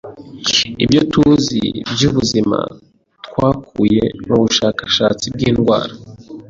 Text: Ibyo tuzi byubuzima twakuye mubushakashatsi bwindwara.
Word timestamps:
Ibyo 0.83 1.01
tuzi 1.11 1.61
byubuzima 1.93 2.57
twakuye 3.25 4.03
mubushakashatsi 4.27 5.25
bwindwara. 5.35 5.93